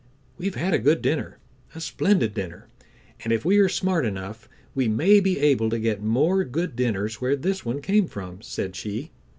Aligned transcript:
"We've 0.39 0.55
had 0.55 0.73
a 0.73 0.79
good 0.79 1.03
dinner, 1.03 1.37
a 1.75 1.79
splendid 1.79 2.33
dinner, 2.33 2.67
and 3.23 3.31
if 3.31 3.45
we 3.45 3.59
are 3.59 3.69
smart 3.69 4.03
enough 4.03 4.49
we 4.73 4.87
may 4.87 5.19
be 5.19 5.37
able 5.37 5.69
to 5.69 5.77
get 5.77 6.01
more 6.01 6.43
good 6.43 6.75
dinners 6.75 7.21
where 7.21 7.35
this 7.35 7.63
one 7.65 7.83
came 7.83 8.07
from," 8.07 8.41
said 8.41 8.75
she. 8.75 9.11